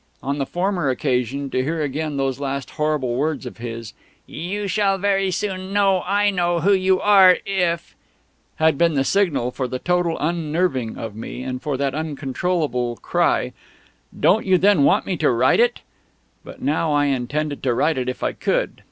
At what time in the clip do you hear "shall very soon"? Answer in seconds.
4.67-5.73